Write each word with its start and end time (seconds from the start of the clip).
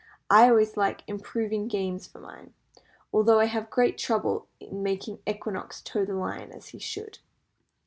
I 0.31 0.49
always 0.49 0.77
like 0.77 1.03
improving 1.05 1.67
games 1.67 2.07
for 2.07 2.17
mine, 2.19 2.55
although 3.13 3.39
I 3.39 3.45
have 3.45 3.69
great 3.69 3.99
trouble 3.99 4.47
in 4.59 4.81
making 4.81 5.19
Equinox 5.27 5.79
toe 5.79 6.05
the 6.05 6.15
line 6.15 6.51
as 6.51 6.69
he 6.69 6.79
should." 6.79 7.19